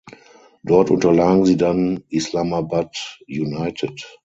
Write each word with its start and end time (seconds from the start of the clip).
Dort 0.63 0.89
Unterlagen 0.89 1.45
sie 1.45 1.57
dann 1.57 2.03
Islamabad 2.09 3.19
United. 3.27 4.01